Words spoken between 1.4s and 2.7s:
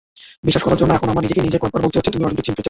নিজে কয়েকবার বলতে হবে—তুমি অলিম্পিক চ্যাম্পিয়ন।